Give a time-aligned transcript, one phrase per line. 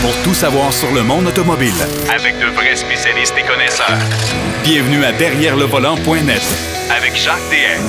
[0.00, 1.72] pour tout savoir sur le monde automobile.
[2.14, 3.98] Avec de vrais spécialistes et connaisseurs.
[4.64, 6.42] Bienvenue à Derrière le volant.net
[6.96, 7.82] Avec Jacques DM.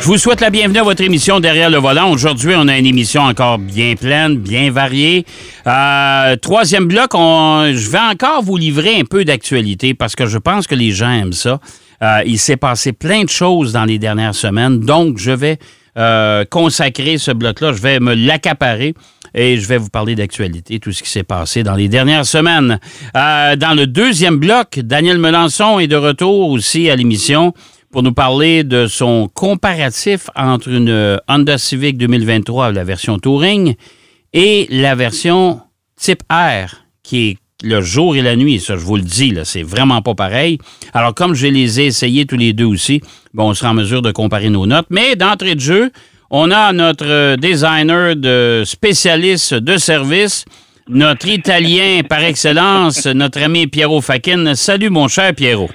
[0.00, 2.10] Je vous souhaite la bienvenue à votre émission Derrière le volant.
[2.10, 5.24] Aujourd'hui, on a une émission encore bien pleine, bien variée.
[5.66, 10.38] Euh, troisième bloc, on- je vais encore vous livrer un peu d'actualité parce que je
[10.38, 11.60] pense que les gens aiment ça.
[12.02, 15.58] Euh, il s'est passé plein de choses dans les dernières semaines, donc je vais
[15.96, 18.94] euh, consacrer ce bloc-là, je vais me l'accaparer
[19.34, 22.78] et je vais vous parler d'actualité, tout ce qui s'est passé dans les dernières semaines.
[23.16, 27.52] Euh, dans le deuxième bloc, Daniel Melançon est de retour aussi à l'émission
[27.90, 33.74] pour nous parler de son comparatif entre une Honda Civic 2023, la version Touring,
[34.32, 35.60] et la version
[35.96, 38.60] type R, qui est le jour et la nuit.
[38.60, 40.58] Ça, je vous le dis, là, c'est vraiment pas pareil.
[40.92, 43.00] Alors, comme je les ai essayés tous les deux aussi,
[43.34, 44.86] bon, on sera en mesure de comparer nos notes.
[44.90, 45.90] Mais d'entrée de jeu,
[46.30, 50.44] on a notre euh, designer de spécialiste de service,
[50.88, 54.54] notre Italien par excellence, notre ami Piero Fackin.
[54.54, 55.68] Salut, mon cher Piero.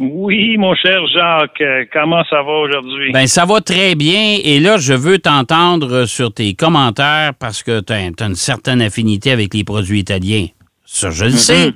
[0.00, 3.10] Oui, mon cher Jacques, euh, comment ça va aujourd'hui?
[3.10, 4.38] Ben, ça va très bien.
[4.44, 9.32] Et là, je veux t'entendre sur tes commentaires parce que tu as, une certaine affinité
[9.32, 10.46] avec les produits italiens.
[10.90, 11.72] Ça, je le sais.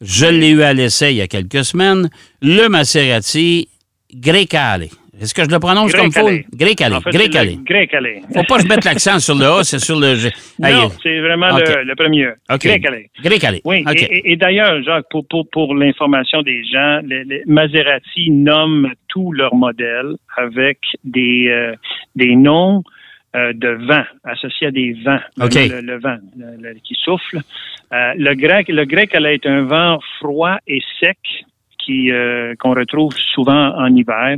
[0.00, 2.08] Je l'ai eu à l'essai il y a quelques semaines.
[2.40, 3.68] Le Maserati
[4.12, 4.86] Grecale.
[5.20, 6.26] Est-ce que je le prononce comme faut?
[6.26, 6.44] Grecale.
[6.54, 6.94] Grecale.
[6.94, 7.56] En fait, Grecale.
[7.64, 8.08] Grecale.
[8.34, 10.16] Faut pas que je mette l'accent sur le A, c'est sur le...
[10.16, 10.30] G.
[10.58, 12.28] Non, c'est vraiment le, le premier.
[12.50, 12.64] OK.
[12.64, 13.02] Grecale.
[13.22, 13.60] Grecale.
[13.64, 14.08] Oui, OK.
[14.10, 19.54] et, d'ailleurs, Jacques, pour, pour, pour l'information des gens, les, les Maserati nomment tous leurs
[19.54, 21.74] modèles avec des, euh,
[22.16, 22.82] des noms
[23.36, 25.20] euh, de vent, associés à des vents.
[25.40, 25.54] OK.
[25.54, 27.38] Le, le vent le- qui souffle.
[27.94, 31.18] Euh, le grec, le grec, elle est un vent froid et sec
[31.78, 34.36] qui euh, qu'on retrouve souvent en hiver.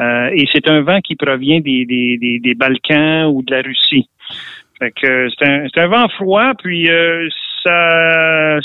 [0.00, 3.62] Euh, et c'est un vent qui provient des, des, des, des Balkans ou de la
[3.62, 4.08] Russie.
[4.78, 7.28] Fait que c'est un, c'est un vent froid, puis euh,
[7.62, 8.58] ça,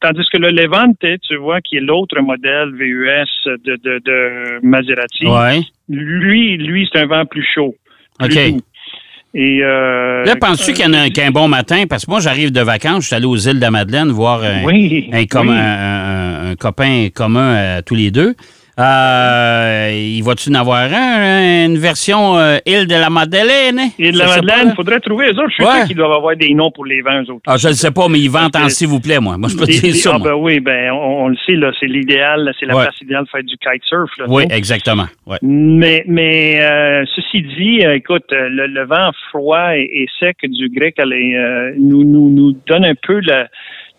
[0.00, 3.30] tandis que le Levante, tu vois, qui est l'autre modèle VUS
[3.64, 5.60] de, de, de Maserati, Ouais.
[5.88, 7.74] lui, lui, c'est un vent plus chaud.
[8.18, 8.52] plus OK.
[8.54, 8.60] doux.
[9.34, 11.84] Et euh, Là, penses-tu qu'il y en a un, qu'un bon matin?
[11.88, 14.42] Parce que moi, j'arrive de vacances, je suis allé aux îles de la Madeleine voir
[14.42, 15.54] un, Oui, un, com- oui.
[15.56, 18.34] un- un- un copain commun à tous les deux.
[18.80, 23.78] Euh, il va-tu en avoir un, une version euh, île de la Madeleine?
[23.98, 25.50] Et de Je la Madeleine, il faudrait trouver eux autres.
[25.50, 25.78] Je suis Ouais.
[25.80, 27.42] sûr qu'ils doivent avoir des noms pour les vents, eux autres.
[27.46, 29.36] Ah, je ne sais pas, mais ils vendent en s'il vous plaît, moi.
[29.36, 30.28] Moi, je peux Des- dire des- ça, ah, moi.
[30.30, 32.82] ben oui, ben on, on le sait, là, c'est l'idéal, c'est la Ouais.
[32.84, 34.10] place idéale de faire du kitesurf.
[34.18, 35.06] Là, Oui, exactement.
[35.26, 35.38] Ouais.
[35.42, 40.36] Mais, mais euh, ceci dit, euh, écoute, euh, le, le vent froid et, et sec
[40.44, 43.44] du grec elle est, euh, nous, nous, nous donne un peu le,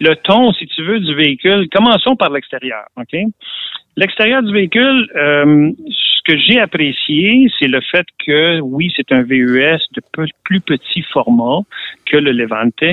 [0.01, 1.67] le ton, si tu veux, du véhicule.
[1.73, 3.15] Commençons par l'extérieur, OK?
[3.95, 9.21] L'extérieur du véhicule, euh, ce que j'ai apprécié, c'est le fait que, oui, c'est un
[9.21, 11.59] VUS de peu- plus petit format
[12.05, 12.83] que le Levante,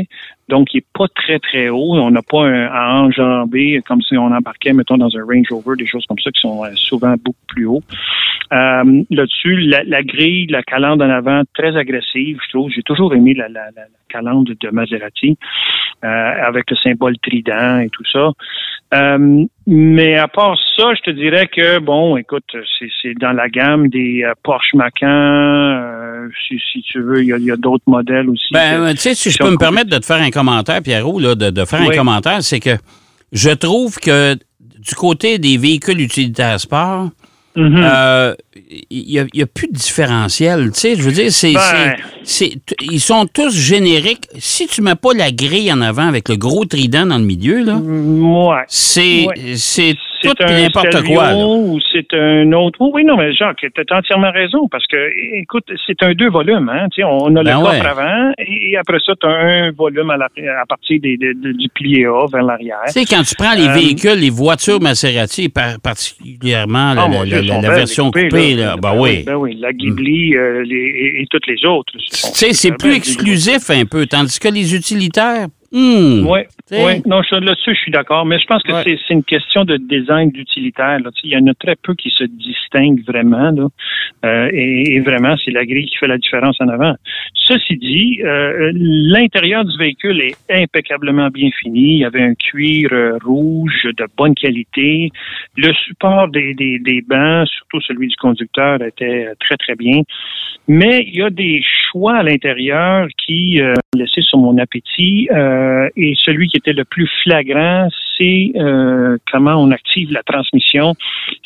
[0.48, 1.94] donc il n'est pas très, très haut.
[1.94, 5.76] On n'a pas un, à enjamber comme si on embarquait, mettons, dans un Range Rover,
[5.78, 7.82] des choses comme ça qui sont euh, souvent beaucoup plus hauts.
[8.52, 12.70] Euh, Là-dessus, la, la grille, la calandre en avant, très agressive, je trouve.
[12.70, 15.38] J'ai toujours aimé la, la, la, la calandre de Maserati
[16.04, 18.32] euh, avec le symbole trident et tout ça.
[18.92, 22.44] Euh, mais à part ça, je te dirais que, bon, écoute,
[22.78, 25.06] c'est c'est dans la gamme des euh, Porsche Macan.
[25.06, 28.46] euh, si, si tu veux, il y a, a d'autres modèles aussi.
[28.52, 31.20] Ben, que- tu sais, si je peux me permettre de te faire un commentaire, Pierrot,
[31.20, 32.76] là, de, de faire un commentaire, c'est que
[33.32, 37.10] je trouve que du côté des véhicules utilitaires sport,
[37.56, 38.34] Euh,
[38.90, 40.70] il n'y a, il y a plus de différentiel.
[40.72, 41.96] Tu sais, je veux dire, c'est, Ben.
[42.82, 44.28] ils sont tous génériques.
[44.38, 47.64] Si tu mets pas la grille en avant avec le gros trident dans le milieu,
[47.64, 48.62] là, Ouais.
[48.68, 49.34] c'est, Ouais.
[49.56, 49.96] c'est C'est
[50.28, 51.28] tout n'importe quoi.
[51.32, 51.36] là.
[51.36, 52.78] ou c'est un autre.
[52.80, 54.96] Oui, non, mais Jacques, tu as entièrement raison parce que,
[55.40, 56.68] écoute, c'est un deux volumes.
[56.68, 57.78] Hein, Tu sais, on a Ben le ouais.
[57.78, 60.26] coffre avant et après ça, tu as un volume à, la-
[60.60, 62.78] à partir des, des- de- du plié A vers l'arrière.
[62.86, 67.08] Tu sais, quand tu prends les Euh, véhicules, les voitures Maserati, par- particulièrement la, Ah,
[67.24, 68.66] la- Dieu, version coupée, là.
[68.66, 69.22] là, ben oui.
[69.26, 71.92] Ben oui, la Ghibli euh, les- et, et toutes les autres.
[71.96, 76.59] Tu sais, c'est plus exclusif un peu, tandis que les utilitaires, hmm, Oui, T'sais.
[76.72, 77.02] Oui.
[77.06, 78.24] Non, je- là-dessus, je suis d'accord.
[78.26, 78.82] Mais je pense que Ouais.
[78.84, 80.98] c'est une question de design d'utilitaire.
[81.24, 83.50] Il y en a très peu qui se distinguent vraiment.
[83.50, 83.66] Là.
[84.24, 86.94] Euh, et, et vraiment, c'est la grille qui fait la différence en avant.
[87.34, 91.94] Ceci dit, euh, l'intérieur du véhicule est impeccablement bien fini.
[91.94, 95.10] Il y avait un cuir euh, rouge de bonne qualité.
[95.56, 100.02] Le support des, des, des bancs, surtout celui du conducteur, était euh, très, très bien.
[100.68, 105.28] Mais il y a des choix à l'intérieur qui euh, laissé sur mon appétit.
[105.32, 110.94] euh, et celui qui était le plus flagrant, c'est euh, comment on active la transmission.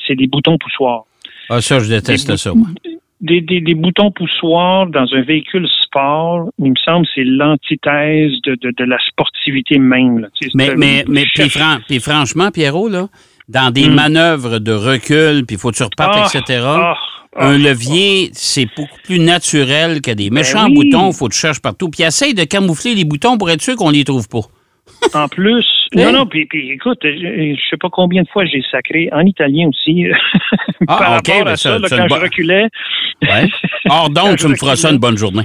[0.07, 1.05] C'est des boutons poussoirs.
[1.49, 2.69] Ah, ça, je déteste Des ça, moi.
[3.21, 8.57] des, des, des boutons poussoirs dans un véhicule sport, il me semble, c'est l'antithèse de,
[8.61, 10.19] de, de, la sportivité même.
[10.21, 10.29] Là.
[10.41, 13.09] Tu sais, Mais, mais, mais puis, cherche- fran- puis franchement, Pierrot, là,
[13.49, 13.95] dans des Hmm.
[13.95, 16.95] manœuvres de recul, puis il faut que tu repartes, Ah, etc., ah,
[17.37, 17.47] ah.
[17.47, 20.75] un levier, c'est beaucoup plus naturel que des méchants oui.
[20.91, 21.91] boutons, il faut que tu cherches partout.
[21.91, 24.41] Puis essaye de camoufler les boutons pour être sûr qu'on les trouve pas.
[25.15, 25.65] En plus,
[25.95, 29.21] non, non, puis, puis écoute, je, je sais pas combien de fois j'ai sacré en
[29.21, 30.07] italien aussi.
[30.89, 32.67] Ah, par ok, rapport ben à ça, ça, là, c'est quand une je bonne- reculais.
[33.23, 33.49] Ouais.
[33.91, 35.45] Hors donc, tu me feras ça une bonne journée.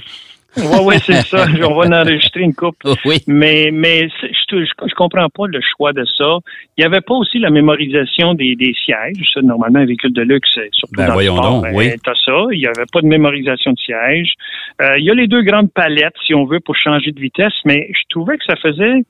[0.58, 1.46] Oui, oui, c'est ça.
[1.64, 2.78] On va en enregistrer une coupe.
[3.06, 3.18] Oui.
[3.28, 6.38] Mais, mais je, je, je comprends pas le choix de ça.
[6.76, 9.30] Il n'y avait pas aussi la mémorisation des, des sièges.
[9.32, 11.76] Ça, normalement, un véhicule de luxe, c'est surtout Ben, dans voyons le sport, donc, ben,
[11.76, 11.92] oui.
[12.04, 12.46] t'as ça.
[12.52, 14.34] Il n'y avait pas de mémorisation de sièges.
[14.82, 17.54] Euh, il y a les deux grandes palettes, si on veut, pour changer de vitesse,
[17.66, 19.04] mais je trouvais que ça faisait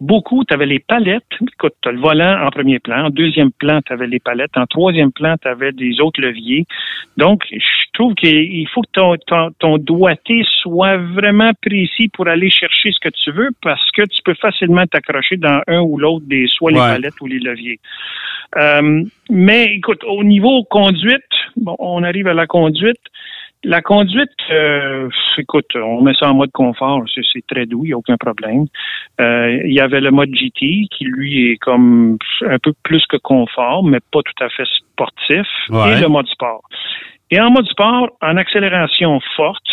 [0.00, 0.44] beaucoup.
[0.44, 1.22] Tu avais les palettes.
[1.40, 3.06] Écoute, tu as le volant en premier plan.
[3.06, 4.56] En deuxième plan, tu avais les palettes.
[4.56, 6.64] En troisième plan, tu avais des autres leviers.
[7.16, 7.58] Donc, je
[7.92, 12.98] trouve qu'il faut que ton, ton, ton doigté soit vraiment précis pour aller chercher ce
[13.00, 16.70] que tu veux parce que tu peux facilement t'accrocher dans un ou l'autre des soit
[16.72, 16.88] les Ouais.
[16.94, 17.78] palettes ou les leviers.
[18.56, 21.22] Euh, mais écoute, au niveau conduite,
[21.56, 23.00] bon, on arrive à la conduite.
[23.64, 25.08] La conduite, euh,
[25.38, 28.66] écoute, on met ça en mode confort, c'est très doux, il n'y a aucun problème.
[29.20, 33.16] Euh, il y avait le mode GT qui, lui, est comme un peu plus que
[33.16, 35.96] confort, mais pas tout à fait sportif, Ouais.
[35.96, 36.60] et le mode sport.
[37.30, 39.70] Et en mode sport, en accélération forte,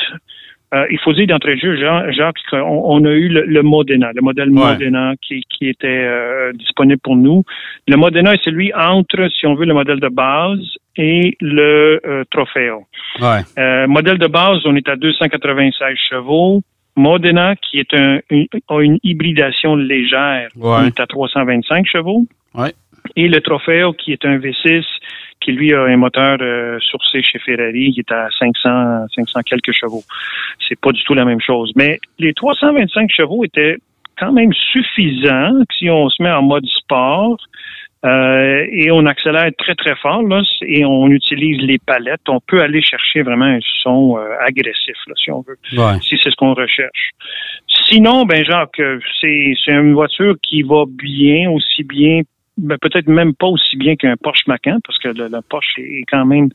[0.73, 4.11] euh, il faut dire d'entrée de jeu, Jean- Jacques, on a eu le, le Modena,
[4.15, 4.71] le modèle Ouais.
[4.71, 7.43] Modena qui, qui était euh, disponible pour nous.
[7.89, 12.23] Le Modena est celui entre, si on veut, le modèle de base et le euh,
[12.31, 12.85] Trofeo.
[13.21, 13.39] Ouais.
[13.57, 16.61] Euh, modèle de base, on est à 296 chevaux.
[16.97, 20.77] Modena, qui est un, une, a une hybridation légère, Ouais.
[20.81, 22.25] on est à 325 chevaux.
[22.53, 22.73] Ouais.
[23.15, 24.83] Et le Trofeo, qui est un V6,
[25.39, 29.71] qui lui a un moteur euh, sourcé chez Ferrari, qui est à 500, 500 quelques
[29.71, 30.03] chevaux.
[30.67, 31.71] C'est pas du tout la même chose.
[31.75, 33.77] Mais les 325 chevaux étaient
[34.19, 37.38] quand même suffisants si on se met en mode sport.
[38.03, 42.27] Euh, et on accélère très très fort là, et on utilise les palettes.
[42.27, 46.00] On peut aller chercher vraiment un son euh, agressif là, si on veut Ouais.
[46.01, 47.12] si c'est ce qu'on recherche.
[47.89, 52.21] Sinon, ben Jacques, euh, c'est c'est une voiture qui va bien, aussi bien,
[52.57, 56.06] ben, peut-être même pas aussi bien qu'un Porsche Macan, parce que le, le Porsche est
[56.09, 56.50] quand même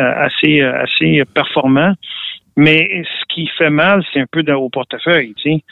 [0.00, 1.92] euh, assez euh, assez performant.
[2.56, 5.62] Mais ce qui fait mal, c'est un peu dans- au portefeuille, tu sais.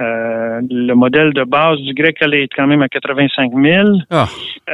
[0.00, 3.88] Euh, le modèle de base du grec, elle est quand même à 85 000.
[4.10, 4.26] Ah.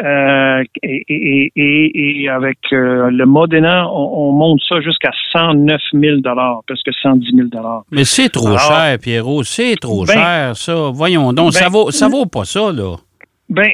[0.02, 5.80] Euh, et, et, et, et avec euh, le Modena, on, on monte ça jusqu'à 109
[5.92, 6.20] 000
[6.66, 7.48] presque 110 000
[7.90, 9.42] Mais c'est trop Alors- cher, Pierrot.
[9.42, 10.90] C'est trop Ben- cher, ça.
[10.94, 11.52] Voyons donc.
[11.52, 12.94] ça, Ben- vaut, ça vaut pas ça, là.
[13.50, 13.70] Ben,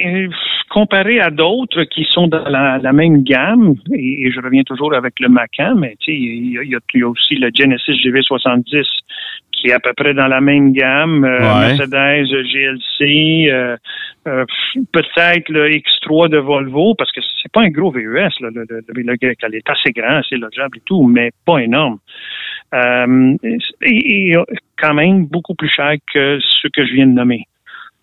[0.70, 4.94] comparé à d'autres qui sont dans la, la même gamme, et, et je reviens toujours
[4.94, 6.58] avec le Macan, mais y, y
[6.94, 8.84] il y a aussi le Genesis GV70
[9.64, 11.74] qui est à peu près dans la même gamme, euh, Ouais.
[11.74, 13.76] Mercedes GLC, euh,
[14.26, 14.44] euh,
[14.92, 18.84] peut-être le X3 de Volvo, parce que c'est pas un gros VUS, là, le, le,
[18.86, 21.98] le, le grec, elle est assez grand, assez logeable et tout, mais pas énorme.
[22.74, 24.36] Et, et
[24.76, 27.44] quand même beaucoup plus cher que ceux que je viens de nommer.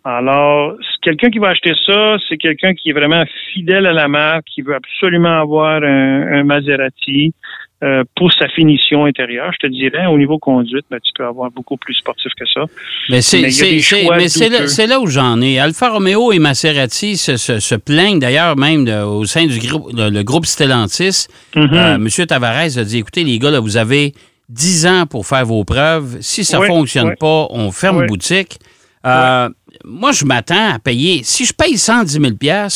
[0.04, 3.24] Alors, c'est quelqu'un qui va acheter ça, c'est quelqu'un qui est vraiment
[3.54, 7.34] fidèle à la marque, qui veut absolument avoir un, un Maserati
[7.84, 9.52] euh, pour sa finition intérieure.
[9.54, 12.66] Je te dirais, au niveau conduite, ben, tu peux avoir beaucoup plus sportif que ça.
[13.10, 15.60] Mais c'est là, où j'en ai.
[15.60, 19.92] Alfa Romeo et Maserati se, se, se plaignent d'ailleurs même de- au sein du groupe,
[19.98, 21.28] le, le groupe Stellantis.
[21.56, 21.70] Mhm.
[21.74, 24.14] Euh, Monsieur Tavares a dit écoutez, les gars, là, vous avez
[24.50, 26.18] 10 ans pour faire vos preuves.
[26.22, 27.16] Si ça ne Oui, fonctionne oui.
[27.20, 28.08] pas, on ferme Oui.
[28.08, 28.60] boutique.
[29.06, 29.50] Euh,
[29.84, 31.22] Moi, je m'attends à payer.
[31.24, 32.34] Si je paye 110 000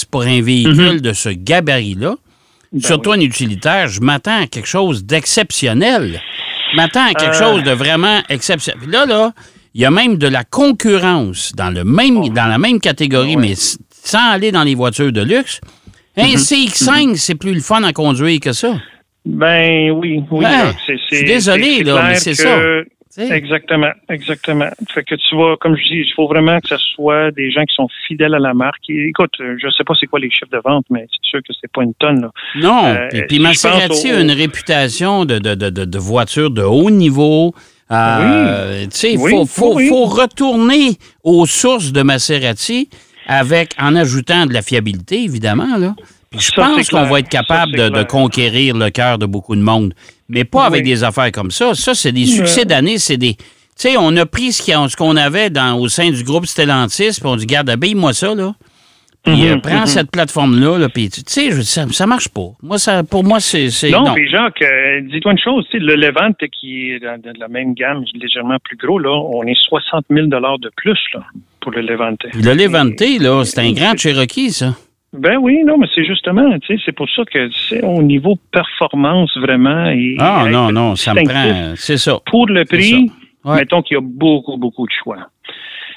[0.09, 2.15] pour un véhicule de ce gabarit-là,
[2.75, 6.22] Ben surtout un utilitaire, je m'attends à quelque chose d'exceptionnel.
[6.72, 7.39] Je m'attends à quelque Euh.
[7.39, 8.89] chose de vraiment exceptionnel.
[8.89, 9.34] Là, là,
[9.74, 12.29] il y a même de la concurrence dans, le même, Oh.
[12.29, 15.60] dans la même catégorie, mais s- sans aller dans les voitures de luxe.
[16.17, 16.38] Un Mm-hmm.
[16.38, 18.74] CX5, c'est plus le fun à conduire que ça.
[19.25, 20.44] Ben oui, oui.
[20.44, 22.86] Là, Je suis désolé, là, mais c'est que-
[23.17, 24.69] Exactement, exactement.
[24.93, 27.63] Fait que tu vois, comme je dis, il faut vraiment que ce soit des gens
[27.63, 28.89] qui sont fidèles à la marque.
[28.89, 31.39] Et, écoute, euh, je sais pas c'est quoi les chiffres de vente, mais c'est sûr
[31.39, 32.22] que c'est pas une tonne.
[32.22, 32.31] Là.
[32.55, 32.86] Non.
[32.88, 37.53] Euh, puis, Maserati a une réputation de, de, de, de, voiture de haut niveau.
[37.91, 39.88] Euh, Tu sais, il Oui, faut, faut, oui.
[39.88, 42.89] faut retourner aux sources de Maserati
[43.27, 45.77] avec, en ajoutant de la fiabilité, évidemment.
[45.77, 45.95] Là.
[46.32, 49.55] Puis je Ça, pense qu'on va être capable de, de conquérir le cœur de beaucoup
[49.55, 49.94] de monde.
[50.29, 51.75] Mais pas avec des affaires comme ça.
[51.75, 52.98] Ça, c'est des succès d'année.
[52.98, 53.36] C'est des.
[53.36, 57.25] Tu sais, on a pris ce qu'on avait dans, au sein du groupe Stellantis, puis
[57.25, 58.53] on dit, garde, habille-moi ça, là.
[59.25, 59.86] Puis euh, mhm.
[59.88, 62.51] cette plateforme-là, là, puis tu sais, ça, ça marche pas.
[62.62, 63.72] Moi, ça, pour moi, c'est.
[63.72, 67.48] c'est- Non, puis Jacques, euh, dis-toi une chose, le Levante qui est dans, dans la
[67.48, 71.22] même gamme, légèrement plus gros, là, on est 60 000 de plus là,
[71.60, 72.20] pour le Levante.
[72.36, 74.75] Le Levante, là, c'est un grand Cherokee, ça.
[75.19, 78.38] Ben oui, non, mais c'est justement, tu sais, c'est pour ça que c'est au niveau
[78.51, 79.88] performance vraiment.
[79.88, 81.74] Et, Ah, non, non, ça me prend.
[81.75, 82.19] C'est ça.
[82.25, 83.12] Pour le prix.
[83.43, 83.57] Ouais.
[83.57, 85.17] mettons qu'il y a beaucoup, beaucoup de choix.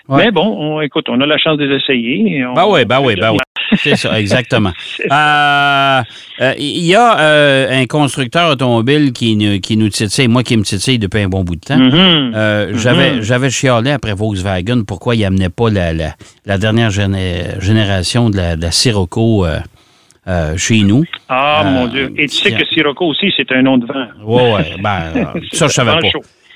[0.06, 0.24] Ouais.
[0.26, 2.44] Mais bon, on, écoute, on a la chance de les essayer.
[2.44, 3.38] on- Ben oui, ben oui, ben oui.
[3.76, 4.72] C'est ça, exactement.
[5.10, 6.02] Euh,
[6.40, 10.56] euh, Il y a euh, un constructeur automobile qui, nous- qui nous titille, moi qui
[10.56, 11.76] me titille depuis un bon bout de temps.
[11.78, 12.32] Mhm.
[12.34, 16.14] Euh, J'avais j'avais chialé après Volkswagen pourquoi il n'amenait pas la, la,
[16.46, 21.04] la dernière géné- génération de la, de la Sirocco euh, chez nous.
[21.28, 22.12] Ah, Euh, mon Dieu.
[22.16, 24.06] Et tu sais que Sirocco aussi, c'est un nom de vent.
[24.24, 24.82] Oui, oui.
[24.82, 26.08] Ben, ça, je savais pas.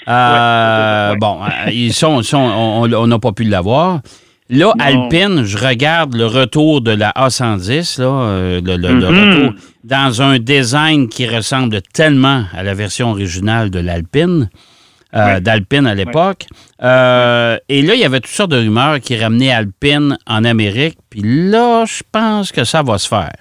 [0.09, 1.17] Euh, Ouais.
[1.19, 1.39] Bon,
[1.73, 4.01] ils sont, sont- on on n'a pas pu l'avoir.
[4.53, 4.85] Là, Non.
[4.85, 9.31] Alpine, je regarde le retour de la A110, là, euh, le, le- le Mhm.
[9.33, 14.51] retour dans un design qui ressemble tellement à la version originale de l'Alpine,
[15.15, 16.47] euh, d'Alpine à l'époque.
[16.83, 20.99] Euh, et là, il y avait toutes sortes de rumeurs qui ramenaient Alpine en Amérique.
[21.11, 23.33] Puis là, je pense que ça va se faire.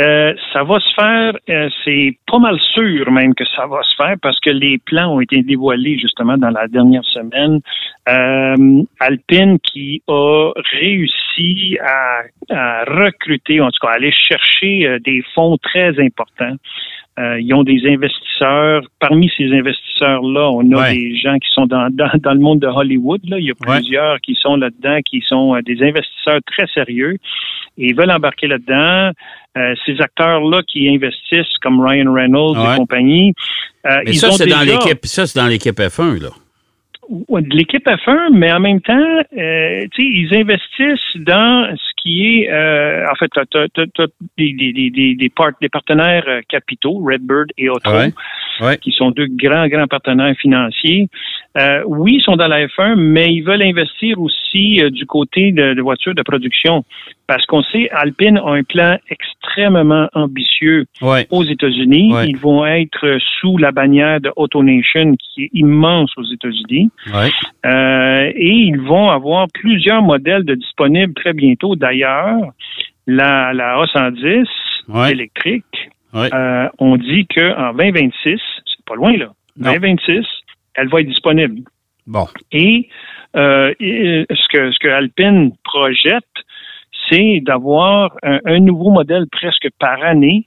[0.00, 3.94] Euh, ça va se faire, euh, c'est pas mal sûr même que ça va se
[3.94, 7.60] faire parce que les plans ont été dévoilés justement dans la dernière semaine.
[8.08, 14.98] Euh, Alpine qui a réussi à, à recruter, en tout cas, à aller chercher euh,
[14.98, 16.56] des fonds très importants.
[17.18, 18.82] Euh, ils ont des investisseurs.
[18.98, 20.94] Parmi ces investisseurs-là, on a Ouais.
[20.94, 23.20] des gens qui sont dans, dans, dans le monde de Hollywood.
[23.28, 23.38] Là.
[23.38, 23.76] Il y a Ouais.
[23.78, 27.16] plusieurs qui sont là-dedans, qui sont euh, des investisseurs très sérieux
[27.78, 29.12] et ils veulent embarquer là-dedans.
[29.56, 32.74] Euh, ces acteurs-là qui investissent, comme Ryan Reynolds Ouais.
[32.74, 33.32] et compagnie,
[33.86, 34.98] euh, Mais ils ça, ont c'est dans l'équipe.
[35.04, 36.30] Ça, c'est dans l'équipe F1, là.
[37.10, 38.94] De l'équipe F1, mais en même temps,
[39.36, 43.86] euh, tu sais, ils investissent dans ce qui est, euh, en fait, t'as, t'as- t'as-
[43.94, 44.06] t'as
[44.38, 48.12] des, des, des, des, des part- des partenaires euh, capitaux, Redbird et Otto, Ouais.
[48.60, 48.76] Ouais.
[48.78, 51.08] qui sont deux grands, grands partenaires financiers.
[51.56, 55.52] Euh, oui, ils sont dans la F1, mais ils veulent investir aussi euh, du côté
[55.52, 56.84] de, de voitures de production.
[57.28, 61.26] Parce qu'on sait, Alpine a un plan extrêmement ambitieux Ouais.
[61.30, 62.12] aux États-Unis.
[62.12, 62.28] Ouais.
[62.28, 66.90] Ils vont être sous la bannière de AutoNation, qui est immense aux États-Unis.
[67.14, 67.30] Ouais.
[67.66, 71.76] Euh, et ils vont avoir plusieurs modèles de disponibles très bientôt.
[71.76, 72.36] D'ailleurs,
[73.06, 74.46] la, la A110
[74.88, 75.12] Ouais.
[75.12, 75.64] électrique,
[76.12, 76.28] Ouais.
[76.34, 78.12] euh, on dit qu'en 2026,
[78.66, 79.72] c'est pas loin là, Non.
[79.72, 80.26] 2026,
[80.74, 81.62] elle va être disponible.
[82.06, 82.26] Bon.
[82.52, 82.88] Et,
[83.36, 86.24] euh, et, ce que ce que Alpine projette,
[87.08, 90.46] c'est d'avoir un, un nouveau modèle presque par année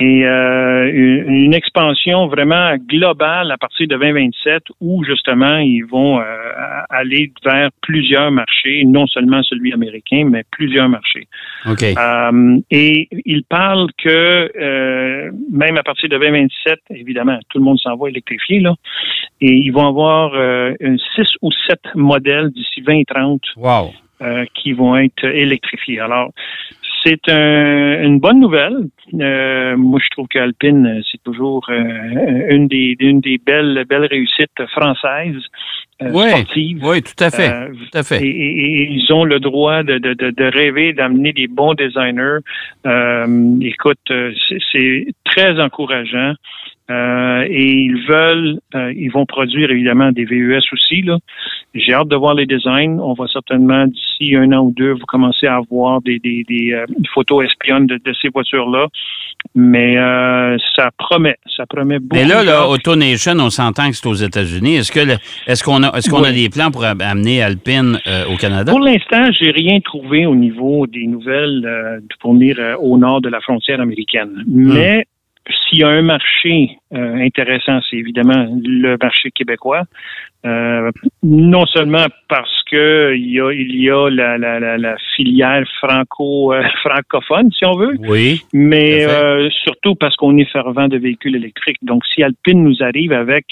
[0.00, 6.18] et euh, une, une expansion vraiment globale à partir de 2027 où justement ils vont
[6.18, 6.24] euh,
[6.88, 11.28] aller vers plusieurs marchés, non seulement celui américain, mais plusieurs marchés.
[11.66, 11.82] OK.
[11.82, 17.78] Euh, et il parle que euh, même à partir de 2027, évidemment, tout le monde
[17.78, 18.74] s'en va électrifier, là,
[19.40, 23.92] et ils vont avoir euh, un 6 ou 7 modèles d'ici 2030 Wow.
[24.22, 26.00] euh, qui vont être électrifiés.
[26.00, 26.30] Alors,
[27.04, 28.76] c'est un- une bonne nouvelle.
[29.18, 34.04] Euh, moi, je trouve qu'Alpine, euh, c'est toujours euh, une, des, une des belles, belles
[34.04, 35.42] réussites françaises
[36.02, 36.28] euh, Oui.
[36.28, 36.84] sportives.
[36.84, 37.48] Oui, tout à fait.
[37.50, 38.22] Euh, tout à fait.
[38.22, 42.38] et, et- et ils ont le droit de, de, de, rêver, d'amener des bons designers.
[42.86, 46.34] Euh, écoute, euh, c'est- c'est très encourageant.
[46.90, 51.02] Euh, et ils veulent, euh, ils vont produire évidemment des VUS aussi.
[51.02, 51.18] Là.
[51.74, 52.98] J'ai hâte de voir les designs.
[53.00, 56.72] On va certainement d'ici un an ou deux, vous commencer à avoir des, des, des
[56.72, 58.88] euh, photos espionnes de, de ces voitures-là.
[59.54, 62.16] Mais euh, ça promet, ça promet beaucoup.
[62.20, 62.68] Mais là, là.
[62.68, 64.76] AutoNation, on s'entend que c'est aux États-Unis.
[64.76, 65.00] Est-ce que
[65.46, 68.70] est-ce qu'on a est-ce qu'on a des plans pour am- amener Alpine euh, au Canada?
[68.72, 73.20] Pour l'instant, j'ai rien trouvé au niveau des nouvelles euh, pour venir euh, au nord
[73.22, 74.44] de la frontière américaine.
[74.46, 75.06] Mais
[75.50, 79.82] s'il y a un marché euh, intéressant, c'est évidemment le marché québécois.
[80.46, 80.90] Euh,
[81.22, 85.62] non seulement parce que il y a, il y a la, la, la, la filière
[85.80, 88.40] franco euh, francophone, si on veut, Oui.
[88.54, 89.06] mais
[89.64, 91.78] surtout parce qu'on est fervent de véhicules électriques.
[91.82, 93.44] Donc, si Alpine nous arrive avec,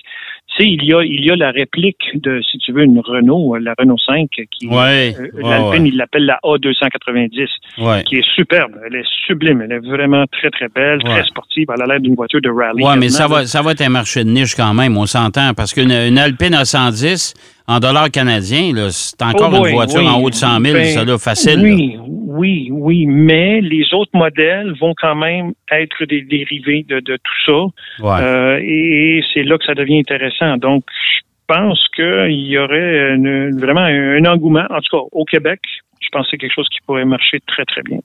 [0.58, 2.98] tu sais, il y a, il y a la réplique de, si tu veux, une
[3.00, 5.14] Renault, euh, la Renault 5, qui, Ouais.
[5.18, 5.88] euh, ouais, l'Alpine, ouais.
[5.90, 7.48] il l'appelle la A290,
[7.78, 8.02] Ouais.
[8.04, 8.72] qui est superbe.
[8.86, 9.62] Elle est sublime.
[9.62, 11.66] Elle est vraiment très, très belle, très sportive.
[11.74, 12.82] Elle a l'air d'une voiture de rallye.
[12.84, 15.54] Ouais, mais ça va, ça va être un marché de niche quand même, on s'entend,
[15.54, 17.34] parce qu'une une Alpine à 110
[17.66, 20.08] en dollars canadiens, là, c'est encore Oh une voiture oui.
[20.08, 21.60] en haut de 100 000, Ben, ça là, facile.
[21.60, 22.02] là.
[22.38, 27.40] Oui, oui, mais les autres modèles vont quand même être des dérivés de, de tout
[27.46, 28.04] ça.
[28.04, 28.22] Ouais.
[28.22, 30.56] Euh, et c'est là que ça devient intéressant.
[30.56, 30.84] Donc,
[31.46, 35.60] pense qu'il y aurait une- vraiment un, engouement, en tout cas au Québec.
[36.00, 37.98] Je pense que c'est quelque chose qui pourrait marcher très, très bien.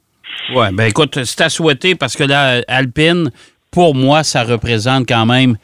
[0.55, 3.29] Oui, ben écoute, c'est à souhaiter parce que là, Alpine,
[3.71, 5.55] pour moi, ça représente quand même.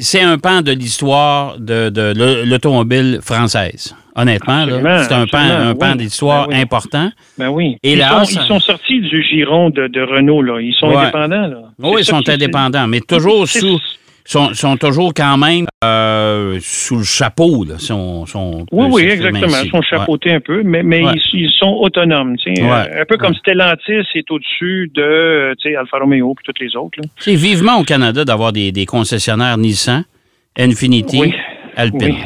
[0.00, 3.94] C'est un pan de l'histoire de, de l'au- l'automobile française.
[4.16, 5.96] Honnêtement, c'est un pan, absolument, un pan oui.
[5.98, 6.62] d'histoire Ben oui.
[6.62, 7.10] important.
[7.38, 7.76] Ben oui.
[7.82, 10.60] Et ils, là, sont, ils sont sortis du giron de, de Renault, là.
[10.60, 10.96] Ils sont Ouais.
[10.96, 11.58] indépendants, là.
[11.80, 13.78] Oui, ils sont indépendants, mais toujours sous.
[14.24, 17.64] sont, sont toujours quand même euh, sous le chapeau.
[17.64, 19.56] Là, sont, sont, Oui, oui, exactement.
[19.62, 21.12] Ils sont chapeautés un peu, mais, mais Ouais.
[21.32, 22.36] ils, ils sont autonomes.
[22.38, 22.62] tu sais.
[22.62, 22.68] Ouais.
[22.70, 23.34] Euh, Un peu comme.
[23.34, 26.98] Stellantis est au-dessus de tu sais, Alfa Romeo et toutes les autres.
[27.00, 27.08] là.
[27.18, 30.04] C'est vivement au Canada d'avoir des, des concessionnaires Nissan,
[30.58, 31.34] Infinity, Oui.
[31.76, 32.14] Alpine.
[32.14, 32.16] Oui.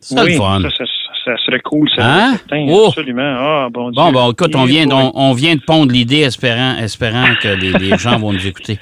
[0.00, 0.58] C'est oui, le fun.
[0.62, 0.84] Ça, ça,
[1.24, 2.04] ça serait cool, ça.
[2.04, 2.32] Hein?
[2.32, 2.86] certain, Oh!
[2.88, 3.36] Absolument.
[3.38, 4.02] Ah, bon Dieu.
[4.02, 7.72] Bon, bon, écoute, on vient, on, on vient de pondre l'idée espérant, espérant que les,
[7.72, 8.78] les gens vont nous écouter.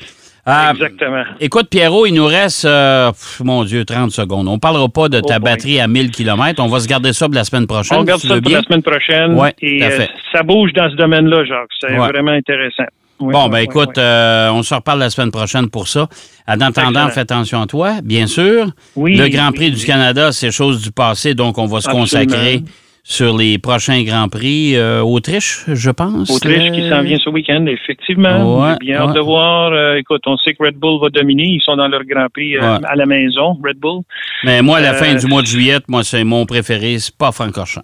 [0.48, 1.22] Euh, Exactement.
[1.38, 4.48] écoute, Pierrot, il nous reste, euh, pff, mon Dieu, 30 secondes.
[4.48, 5.50] On ne parlera pas de ta Oh boy.
[5.50, 6.62] batterie à 1000 km.
[6.62, 7.98] On va se garder ça pour la semaine prochaine.
[7.98, 8.56] On si tu ça pour bien.
[8.58, 9.34] la semaine prochaine.
[9.34, 11.68] Ouais, et euh, ça bouge dans ce domaine-là, Jacques.
[11.78, 12.08] C'est Ouais.
[12.08, 12.84] vraiment intéressant.
[13.20, 14.02] Oui, Bon, ben oui, écoute, oui.
[14.02, 16.08] euh, on se reparle la semaine prochaine pour ça.
[16.48, 18.66] En attendant, fais attention à toi, bien sûr.
[18.96, 19.84] Oui, le Grand Prix du.
[19.84, 22.02] Canada, c'est chose du passé, donc on va se Absolument.
[22.04, 22.62] consacrer
[23.02, 24.76] sur les prochains Grands Prix.
[24.76, 26.30] Euh, Autriche, je pense.
[26.30, 28.60] Autriche qui Euh, s'en vient ce week-end, effectivement.
[28.62, 29.14] Ouais, bien ouais.
[29.14, 29.72] de voir.
[29.72, 31.44] Euh, écoute, on sait que Red Bull va dominer.
[31.44, 32.84] Ils sont dans leur Grand Prix euh, Ouais.
[32.86, 34.02] à la maison, Red Bull.
[34.44, 37.32] Mais moi, à la fin du mois de juillet, moi, c'est mon préféré, c'est pas
[37.32, 37.80] Francorchamps.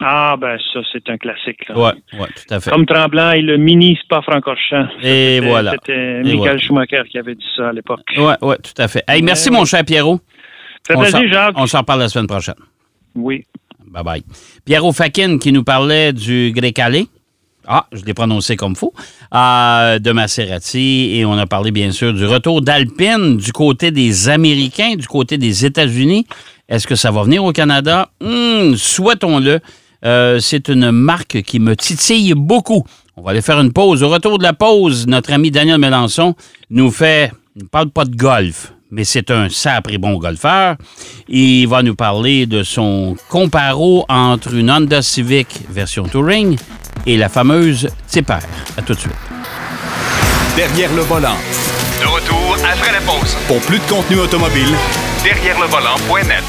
[0.00, 1.68] Ah, ben ça, c'est un classique.
[1.68, 1.76] Là.
[1.78, 2.70] Ouais, ouais, tout à fait.
[2.70, 4.88] Comme Tremblant et le mini Spa-Francorchamps.
[5.02, 5.70] Et C'était- voilà.
[5.72, 6.58] C'était Et Michael voilà.
[6.58, 8.00] Schumacher qui avait dit ça à l'époque.
[8.16, 9.04] Ouais, ouais, tout à fait.
[9.08, 10.20] Hey, merci, mon cher Pierrot.
[10.86, 11.54] Ça plaisir, Jacques.
[11.56, 12.54] On s'en reparle la semaine prochaine.
[13.14, 13.44] Oui.
[13.86, 14.22] Bye bye.
[14.64, 17.06] Pierrot Fakin qui nous parlait du Grécalé.
[17.66, 18.92] Ah, je l'ai prononcé comme faux.
[19.34, 21.12] Euh, de Maserati.
[21.14, 25.38] Et on a parlé, bien sûr, du retour d'Alpine du côté des Américains, du côté
[25.38, 26.26] des États-Unis.
[26.68, 28.08] Est-ce que ça va venir au Canada?
[28.20, 29.60] Hmm, Souhaitons-le.
[30.04, 32.84] Euh, c'est une marque qui me titille beaucoup.
[33.16, 34.02] On va aller faire une pause.
[34.02, 36.34] Au retour de la pause, notre ami Daniel Mélenchon
[36.70, 37.32] nous fait.
[37.56, 40.76] Il ne parle pas de golf, mais c'est un sacré bon golfeur.
[41.28, 46.58] Il va nous parler de son comparo entre une Honda Civic version Touring
[47.06, 48.38] et la fameuse Tipper.
[48.76, 49.12] À tout de suite.
[50.56, 51.36] Derrière le volant.
[52.00, 53.36] De retour après la pause.
[53.46, 54.74] Pour plus de contenu automobile,
[55.22, 56.44] Derrière le volant.net.